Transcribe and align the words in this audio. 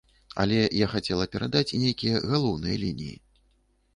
Але 0.43 0.55
я 0.59 0.85
хацела 0.93 1.27
перадаць 1.35 1.75
нейкія 1.83 2.21
галоўныя 2.31 2.75
лініі. 2.85 3.13